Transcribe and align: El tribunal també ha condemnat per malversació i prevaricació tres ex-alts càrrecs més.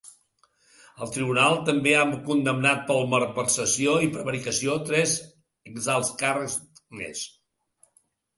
El 1.05 1.09
tribunal 1.17 1.57
també 1.67 1.91
ha 1.97 2.05
condemnat 2.29 2.81
per 2.87 2.95
malversació 3.11 3.93
i 4.07 4.09
prevaricació 4.17 4.79
tres 4.89 5.15
ex-alts 5.75 6.11
càrrecs 6.25 6.59
més. 7.03 7.25